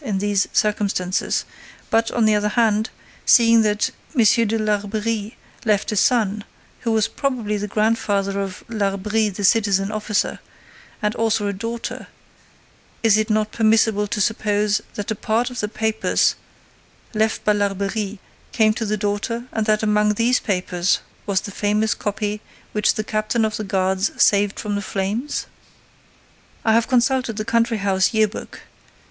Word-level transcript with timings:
in 0.03 0.17
these 0.17 0.47
circumstances; 0.51 1.45
but, 1.91 2.09
on 2.09 2.25
the 2.25 2.33
other 2.33 2.47
hand, 2.49 2.89
seeing 3.23 3.61
that 3.61 3.91
M. 4.17 4.23
de 4.47 4.57
Larbeyrie 4.57 5.35
left 5.63 5.91
a 5.91 5.95
son, 5.95 6.43
who 6.79 6.91
was 6.91 7.07
probably 7.07 7.55
the 7.55 7.67
grandfather 7.67 8.41
of 8.41 8.63
Larbrie 8.67 9.29
the 9.29 9.43
citizen 9.43 9.91
officer, 9.91 10.39
and 11.03 11.13
also 11.13 11.45
a 11.47 11.53
daughter, 11.53 12.07
is 13.03 13.15
it 13.15 13.29
not 13.29 13.51
permissible 13.51 14.07
to 14.07 14.19
suppose 14.19 14.81
that 14.95 15.11
a 15.11 15.15
part 15.15 15.51
of 15.51 15.59
the 15.59 15.67
papers 15.67 16.33
left 17.13 17.45
by 17.45 17.53
Larbeyrie 17.53 18.17
came 18.53 18.73
to 18.73 18.87
the 18.87 18.97
daughter 18.97 19.43
and 19.51 19.67
that 19.67 19.83
among 19.83 20.15
these 20.15 20.39
papers 20.39 20.99
was 21.27 21.41
the 21.41 21.51
famous 21.51 21.93
copy 21.93 22.41
which 22.71 22.95
the 22.95 23.03
captain 23.03 23.45
of 23.45 23.57
the 23.57 23.63
guards 23.63 24.11
saved 24.19 24.57
from 24.59 24.73
the 24.73 24.81
flames? 24.81 25.45
I 26.65 26.73
have 26.73 26.87
consulted 26.87 27.35
the 27.37 27.45
Country 27.45 27.77
house 27.77 28.15
Year 28.15 28.27
book. 28.27 28.61